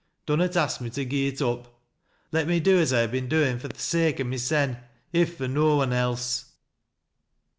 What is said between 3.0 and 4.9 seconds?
ha' been doin', fur th' sake o' mysen,